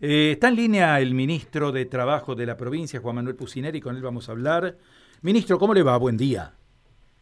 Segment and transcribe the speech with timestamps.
[0.00, 3.96] Eh, está en línea el ministro de Trabajo de la provincia, Juan Manuel Pucineri, con
[3.96, 4.76] él vamos a hablar.
[5.22, 5.96] Ministro, ¿cómo le va?
[5.96, 6.52] Buen día.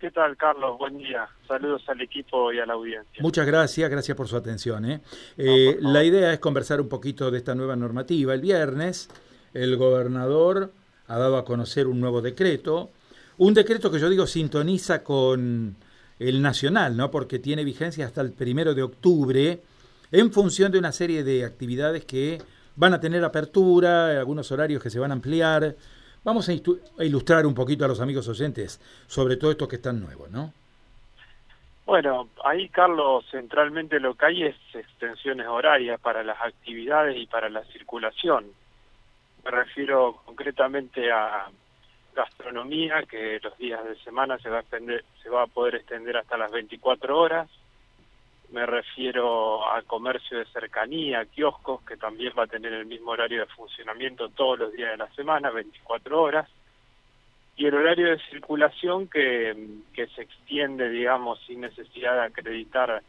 [0.00, 0.76] ¿Qué tal, Carlos?
[0.76, 1.28] Buen día.
[1.46, 3.22] Saludos al equipo y a la audiencia.
[3.22, 4.84] Muchas gracias, gracias por su atención.
[4.84, 5.00] ¿eh?
[5.36, 8.34] Eh, la idea es conversar un poquito de esta nueva normativa.
[8.34, 9.08] El viernes
[9.54, 10.72] el gobernador
[11.06, 12.90] ha dado a conocer un nuevo decreto,
[13.38, 15.76] un decreto que yo digo sintoniza con
[16.18, 17.10] el nacional, ¿no?
[17.10, 19.62] porque tiene vigencia hasta el primero de octubre
[20.10, 22.42] en función de una serie de actividades que
[22.76, 25.74] van a tener apertura, algunos horarios que se van a ampliar.
[26.24, 26.52] Vamos a,
[27.04, 30.52] ilustrar un poquito a los amigos oyentes sobre todo esto que es tan nuevo, ¿no?
[31.86, 37.50] Bueno, ahí, Carlos, centralmente lo que hay es extensiones horarias para las actividades y para
[37.50, 38.46] la circulación.
[39.44, 41.50] Me refiero concretamente a
[42.14, 46.16] gastronomía, que los días de semana se va a, extender, se va a poder extender
[46.16, 47.50] hasta las 24 horas,
[48.54, 53.40] me refiero a comercio de cercanía, kioscos, que también va a tener el mismo horario
[53.40, 56.48] de funcionamiento todos los días de la semana, 24 horas,
[57.56, 59.56] y el horario de circulación que,
[59.92, 63.02] que se extiende, digamos, sin necesidad de acreditar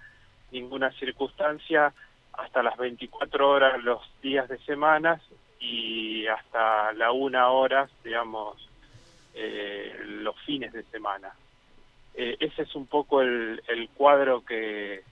[0.51, 1.93] ninguna circunstancia
[2.33, 5.21] hasta las 24 horas los días de semana
[5.59, 8.67] y hasta la una hora, digamos,
[9.35, 11.31] eh, los fines de semana.
[12.15, 15.03] Eh, ese es un poco el, el cuadro que,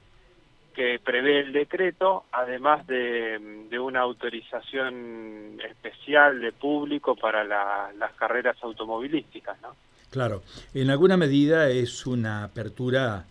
[0.74, 3.40] que prevé el decreto, además de,
[3.80, 9.76] una autorización especial de público para las carreras automovilísticas, ¿no?
[10.10, 13.26] Claro, en alguna medida es una apertura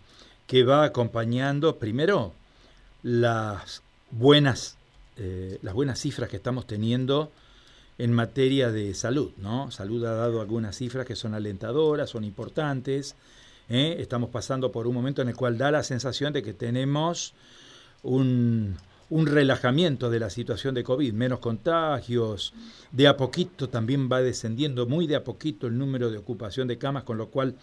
[0.47, 2.33] que va acompañando primero
[3.03, 4.77] las buenas
[5.15, 7.31] eh, las buenas cifras que estamos teniendo
[7.99, 9.69] en materia de salud, ¿no?
[9.69, 13.15] Salud ha dado algunas cifras que son alentadoras, son importantes.
[13.69, 13.97] ¿Eh?
[13.99, 17.33] Estamos pasando por un momento en el cual da la sensación de que tenemos
[18.03, 18.77] un,
[19.09, 22.53] un relajamiento de la situación de COVID, menos contagios,
[22.91, 26.77] de a poquito también va descendiendo, muy de a poquito el número de ocupación de
[26.77, 27.55] camas, con lo cual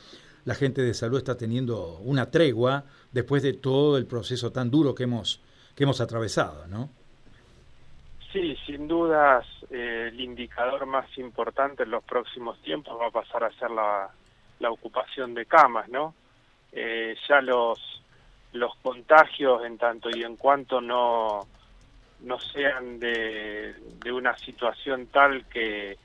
[0.45, 4.95] la gente de salud está teniendo una tregua después de todo el proceso tan duro
[4.95, 5.41] que hemos,
[5.75, 6.91] que hemos atravesado, ¿no?
[8.33, 13.43] Sí, sin dudas eh, el indicador más importante en los próximos tiempos va a pasar
[13.43, 14.09] a ser la,
[14.61, 16.15] la ocupación de camas, ¿no?
[16.73, 17.79] Eh, ya los
[18.53, 21.47] los contagios en tanto y en cuanto no
[22.21, 25.97] no sean de, de una situación tal que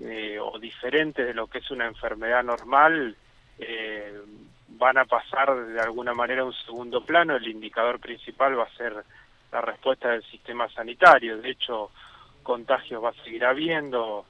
[0.00, 3.16] eh, o diferente de lo que es una enfermedad normal
[3.58, 4.20] eh,
[4.68, 7.34] van a pasar de alguna manera a un segundo plano.
[7.34, 8.94] El indicador principal va a ser
[9.50, 11.38] la respuesta del sistema sanitario.
[11.38, 11.90] De hecho
[12.42, 14.26] contagios va a seguir habiendo.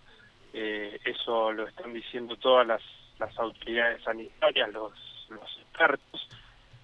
[0.52, 2.82] Eh, eso lo están diciendo todas las
[3.18, 4.92] las autoridades sanitarias, los,
[5.30, 6.28] los expertos,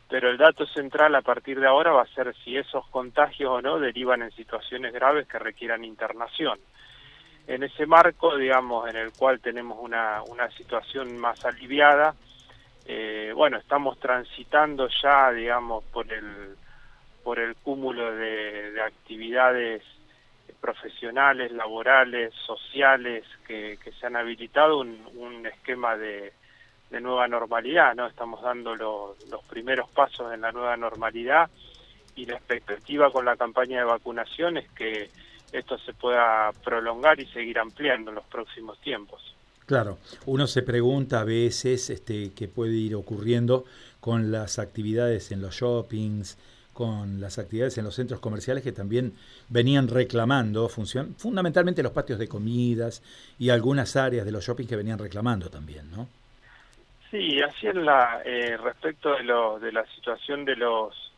[0.08, 3.62] pero el dato central a partir de ahora va a ser si esos contagios o
[3.62, 6.58] no derivan en situaciones graves que requieran internación.
[7.46, 12.14] En ese marco, digamos, en el cual tenemos una, una situación más aliviada,
[12.86, 16.56] eh, bueno, estamos transitando ya, digamos, por el,
[17.22, 19.82] por el cúmulo de, de actividades
[20.64, 26.32] profesionales, laborales, sociales que, se han habilitado un, esquema de,
[26.88, 28.06] de, nueva normalidad, ¿no?
[28.06, 31.50] Estamos dando los primeros pasos en la nueva normalidad
[32.16, 35.10] y la expectativa con la campaña de vacunación es que
[35.52, 39.34] esto se pueda prolongar y seguir ampliando en los próximos tiempos.
[39.66, 43.66] Claro, uno se pregunta a veces este, qué puede ir ocurriendo
[44.00, 46.38] con las actividades en los shoppings,
[46.74, 49.14] con las actividades en los centros comerciales que también
[49.48, 53.02] venían reclamando, función, fundamentalmente los patios de comidas
[53.38, 56.08] y algunas áreas de los shopping que venían reclamando también, ¿no?
[57.10, 61.12] Sí, así en la eh, respecto de, lo, de la situación de los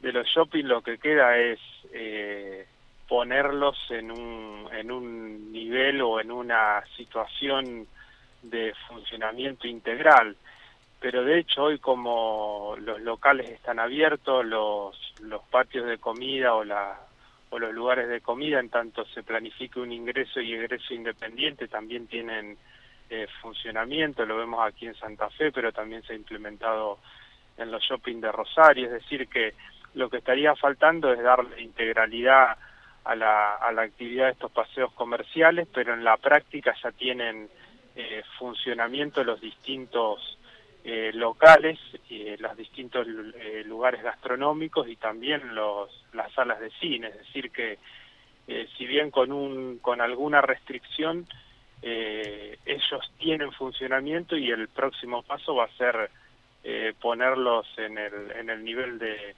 [0.00, 1.58] de los shopping lo que queda es
[1.92, 2.66] eh,
[3.08, 7.86] ponerlos en un en un nivel o en una situación
[8.42, 10.36] de funcionamiento integral
[11.00, 16.62] pero de hecho hoy como los locales están abiertos, los, los patios de comida o,
[16.62, 17.00] la,
[17.48, 22.06] o los lugares de comida, en tanto se planifique un ingreso y egreso independiente, también
[22.06, 22.58] tienen
[23.08, 26.98] eh, funcionamiento, lo vemos aquí en Santa Fe, pero también se ha implementado
[27.56, 29.54] en los shopping de Rosario, es decir que
[29.94, 32.56] lo que estaría faltando es darle integralidad
[33.04, 37.48] a la, a la actividad de estos paseos comerciales, pero en la práctica ya tienen
[37.96, 40.38] eh, funcionamiento los distintos
[40.82, 41.78] eh, locales,
[42.08, 47.08] eh, los distintos eh, lugares gastronómicos y también los, las salas de cine.
[47.08, 47.78] Es decir, que
[48.48, 51.26] eh, si bien con, un, con alguna restricción,
[51.82, 56.10] ellos tienen funcionamiento y el próximo paso va a ser
[57.00, 59.34] ponerlos en el, en el nivel de,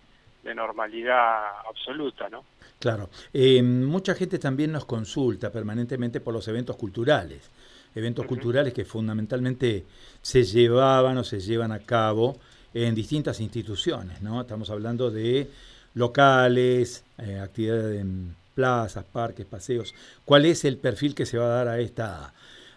[0.53, 2.44] normalidad absoluta, ¿no?
[2.81, 3.11] Claro.
[3.33, 7.49] Eh, mucha gente también nos consulta permanentemente por los eventos culturales,
[7.94, 9.85] eventos culturales que fundamentalmente
[10.21, 12.37] se llevaban o se llevan a cabo
[12.75, 14.41] en distintas instituciones, ¿no?
[14.41, 15.49] Estamos hablando de
[15.94, 19.94] locales, eh, actividades en plazas, parques, paseos.
[20.25, 22.33] ¿Cuál es el perfil que se va a dar a esta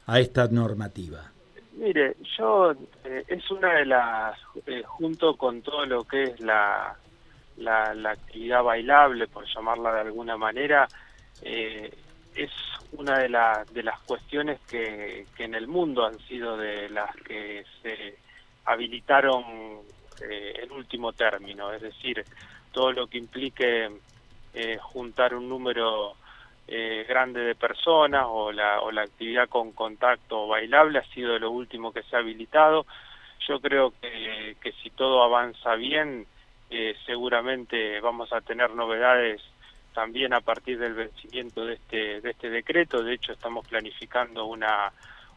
[0.08, 1.32] a esta normativa?
[1.74, 2.72] Mire, yo
[3.04, 6.96] eh, es una de las, eh, junto con todo lo que es la,
[7.58, 10.88] la, actividad bailable, por llamarla de alguna manera,
[11.42, 11.92] eh,
[12.34, 12.52] es
[12.98, 13.30] una de,
[13.72, 18.18] de las cuestiones que, que, en el mundo han sido de las que se
[18.66, 19.44] habilitaron
[20.22, 22.24] en último término, es decir,
[22.72, 23.92] todo lo que implique
[24.80, 26.16] juntar un número
[26.68, 31.52] eh, grande de personas o la, o la actividad con contacto bailable ha sido lo
[31.52, 32.88] último que se ha habilitado.
[33.48, 36.26] Yo creo que, que si todo avanza bien,
[36.72, 39.44] eh, seguramente vamos a tener novedades
[39.96, 43.02] también a partir del vencimiento de este, de este decreto.
[43.02, 44.92] De hecho, estamos planificando una,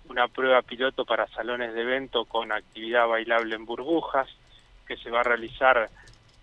[0.09, 4.29] una prueba piloto para salones de evento con actividad bailable en burbujas
[4.87, 5.89] que se va a realizar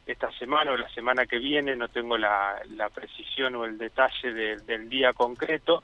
[0.05, 2.61] esta semana o la semana que viene, no tengo la,
[2.93, 5.83] precisión o el detalle del día concreto,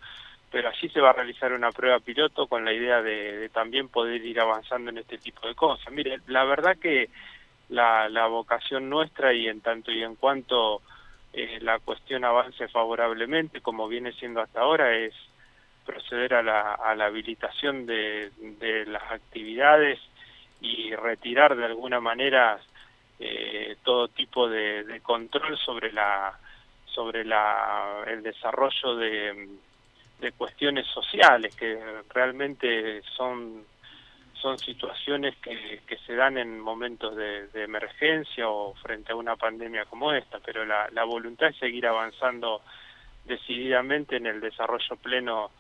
[0.51, 4.24] pero allí se va a realizar una prueba piloto con la idea de, también poder
[4.24, 5.92] ir avanzando en este tipo de cosas.
[5.92, 7.10] Mire, la verdad que
[7.69, 10.81] la, vocación nuestra y en tanto y en cuanto
[11.33, 15.13] eh, la cuestión avance favorablemente, como viene siendo hasta ahora, es
[15.86, 20.00] proceder a la, a la habilitación de, de las actividades
[20.62, 22.60] y retirar de alguna manera
[23.19, 26.38] eh, todo tipo de, control sobre la
[26.86, 29.48] sobre la el desarrollo de,
[30.19, 31.80] de cuestiones sociales que
[32.13, 33.63] realmente son
[34.41, 40.11] son situaciones que, se dan en momentos de, emergencia o frente a una pandemia como
[40.13, 42.61] esta, pero la, voluntad es seguir avanzando
[43.25, 45.51] decididamente en el desarrollo pleno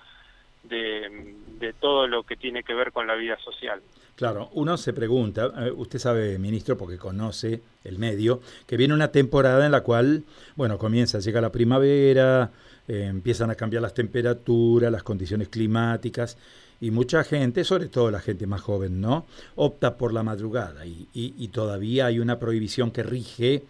[0.63, 3.81] de, de todo lo que tiene que ver con la vida social.
[4.15, 9.11] Claro, uno se pregunta, eh, usted sabe, ministro, porque conoce el medio, que viene una
[9.11, 10.25] temporada en la cual,
[10.55, 12.51] bueno, comienza, llega la primavera,
[12.87, 16.37] eh, empiezan a cambiar las temperaturas, las condiciones climáticas,
[16.81, 19.25] y mucha gente, sobre todo la gente más joven, ¿no?
[19.55, 23.63] Opta por la madrugada, y, y todavía hay una prohibición que rige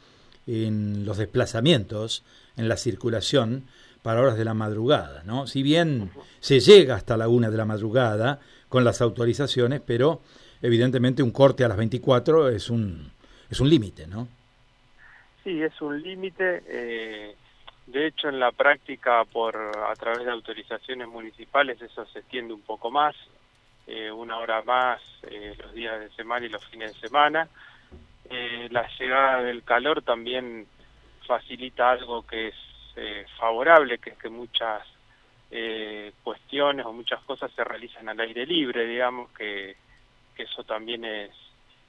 [0.47, 2.23] en los desplazamientos,
[2.57, 3.65] en la circulación,
[4.01, 5.45] para horas de la madrugada, ¿no?
[5.45, 6.09] Si bien
[6.39, 10.21] se llega hasta la una de la madrugada con las autorizaciones, pero
[10.61, 13.11] evidentemente un corte a las 24 es un,
[13.49, 14.27] es un límite, ¿no?
[15.43, 16.63] Sí, es un límite.
[16.67, 17.35] Eh,
[17.87, 22.61] de hecho, en la práctica, por a través de autorizaciones municipales, eso se extiende un
[22.61, 23.15] poco más,
[23.87, 27.47] eh, una hora más eh, los días de semana y los fines de semana.
[28.69, 30.65] la llegada del calor también
[31.25, 32.55] facilita algo que es
[32.95, 34.81] eh, favorable, que es que muchas
[35.49, 39.77] eh, cuestiones o muchas cosas se realizan al aire libre, digamos, que,
[40.37, 41.29] eso también es,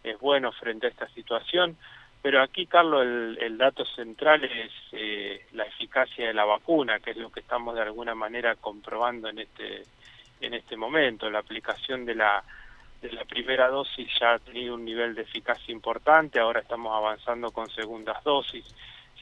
[0.04, 1.74] es bueno frente a esta situación.
[2.22, 7.16] Pero aquí, Carlos, el, dato central es eh, la eficacia de la vacuna, que es
[7.16, 9.82] lo que estamos de alguna manera comprobando en este,
[10.40, 11.28] en este momento.
[11.28, 12.44] La aplicación de la,
[13.00, 17.50] de la primera dosis ya ha tenido un nivel de eficacia importante, ahora estamos avanzando
[17.50, 18.64] con segundas dosis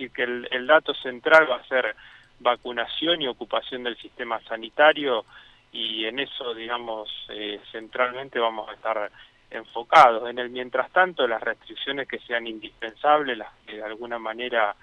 [0.01, 0.23] decir, que
[0.57, 1.95] el, dato central va a ser
[2.39, 5.25] vacunación y ocupación del sistema sanitario
[5.73, 9.11] y en eso, digamos, eh, centralmente vamos a estar
[9.51, 10.29] enfocados.
[10.29, 14.75] En el mientras tanto, las restricciones que sean indispensables, las que de alguna manera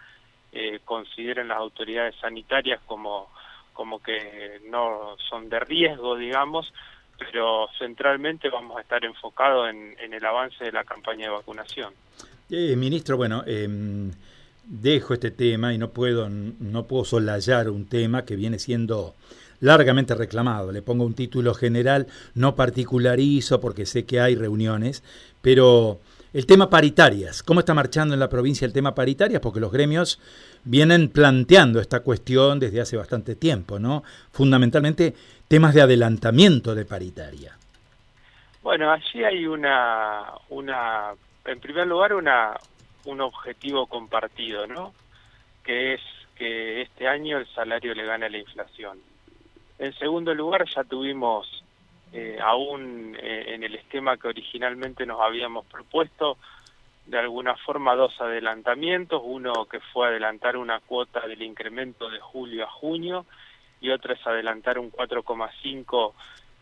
[0.51, 3.29] eh, consideren las autoridades sanitarias como,
[3.74, 6.74] como que no son de riesgo, digamos,
[7.17, 11.93] pero centralmente vamos a estar enfocados en, el avance de la campaña de vacunación.
[12.50, 13.67] Eh, ministro, bueno, eh,
[14.63, 19.15] dejo este tema y no puedo, no puedo solayar un tema que viene siendo
[19.59, 20.71] largamente reclamado.
[20.71, 25.03] Le pongo un título general, no particularizo porque sé que hay reuniones,
[25.41, 25.99] pero
[26.33, 29.41] el tema paritarias, ¿cómo está marchando en la provincia el tema paritarias?
[29.41, 30.19] Porque los gremios
[30.63, 34.03] vienen planteando esta cuestión desde hace bastante tiempo, ¿no?
[34.31, 35.15] Fundamentalmente
[35.47, 37.57] temas de adelantamiento de paritaria.
[38.61, 41.13] Bueno, allí hay una, una
[41.45, 42.57] en primer lugar, una,
[43.05, 44.93] un objetivo compartido, ¿no?
[45.63, 46.01] Que es
[46.35, 48.99] que este año el salario le gane a la inflación.
[49.79, 51.63] En segundo lugar, ya tuvimos
[52.13, 56.38] eh, aún eh, en el esquema que originalmente nos habíamos propuesto,
[57.05, 62.65] de alguna forma dos adelantamientos, uno que fue adelantar una cuota del incremento de julio
[62.65, 63.25] a junio
[63.79, 66.13] y otro es adelantar un 4,5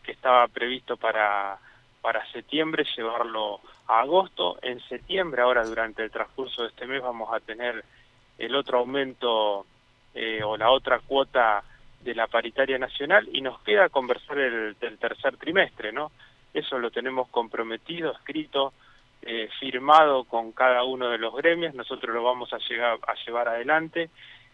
[0.04, 1.58] que estaba previsto para
[2.06, 3.58] para septiembre llevarlo
[3.88, 4.60] a agosto.
[4.62, 7.84] En septiembre, ahora durante el transcurso de este mes, vamos a tener
[8.38, 9.66] el otro aumento
[10.14, 11.64] eh, o la otra cuota
[12.06, 16.12] de la paritaria nacional y nos queda conversar el, del tercer trimestre, ¿no?
[16.54, 18.72] Eso lo tenemos comprometido, escrito,
[19.22, 23.48] eh, firmado con cada uno de los gremios, nosotros lo vamos a, llegar, a llevar
[23.48, 24.08] adelante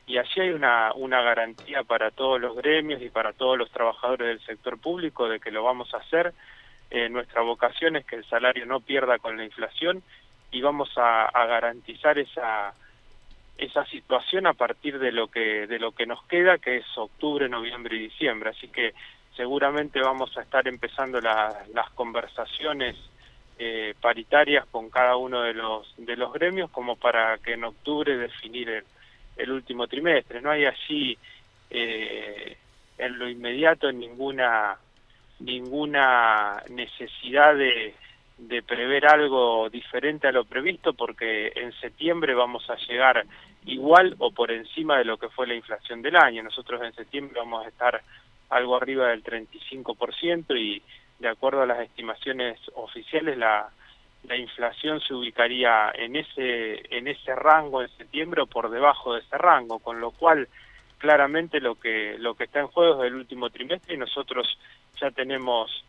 [0.07, 4.29] y allí hay una, una garantía para todos los gremios y para todos los trabajadores
[4.29, 6.33] del sector público de que lo vamos a hacer.
[6.91, 10.03] Eh, nuestra vocación es que el salario no pierda con la inflación
[10.51, 12.73] y vamos a, a garantizar esa
[13.65, 17.49] esa situación a partir de lo que de lo que nos queda que es octubre
[17.49, 18.51] noviembre y diciembre.
[18.51, 18.93] Así que
[19.37, 22.97] seguramente vamos a estar empezando las conversaciones
[23.59, 28.17] eh, paritarias con cada uno de los de los gremios como para que en octubre
[28.17, 28.85] definir
[29.37, 30.41] el, último trimestre.
[30.41, 31.17] No hay allí
[31.71, 32.57] eh,
[32.99, 34.77] en lo inmediato ninguna
[35.39, 37.95] ninguna necesidad de
[38.49, 43.25] de prever algo diferente a lo previsto porque en septiembre vamos a llegar
[43.65, 46.43] igual o por encima de lo que fue la inflación del año.
[46.43, 48.03] Nosotros en septiembre vamos a estar
[48.51, 50.83] algo arriba del 35% y
[51.21, 53.71] de acuerdo a las estimaciones oficiales la,
[54.25, 59.21] la inflación se ubicaría en ese en ese rango en septiembre o por debajo de
[59.21, 60.49] ese rango, con lo cual
[60.99, 64.59] claramente lo que lo que está en juego es el último trimestre y nosotros
[65.01, 65.85] ya tenemos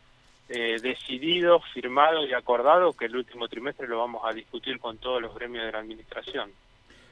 [0.55, 5.19] eh, decidido, firmado y acordado que el último trimestre lo vamos a discutir con todos
[5.19, 6.51] los gremios de la administración.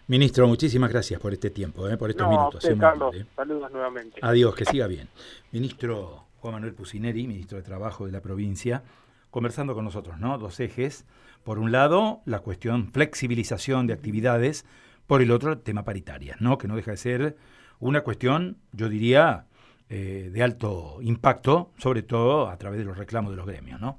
[0.07, 2.67] Ministro, muchísimas gracias por este tiempo, eh, por estos minutos.
[2.79, 4.19] Carlos, saludos nuevamente.
[4.21, 5.07] Adiós, que siga bien.
[5.51, 8.83] Ministro Juan Manuel Pusineri, ministro de Trabajo de la provincia,
[9.31, 10.38] conversando con nosotros, ¿no?
[10.38, 11.05] Dos ejes.
[11.43, 14.65] Por un lado, la cuestión flexibilización de actividades,
[15.07, 16.57] por el otro, tema paritaria, ¿no?
[16.60, 17.38] Que no deja de ser
[17.79, 19.45] una cuestión, yo diría,
[19.93, 23.81] eh, de alto impacto, sobre todo a través de los reclamos de los gremios.
[23.81, 23.98] ¿no?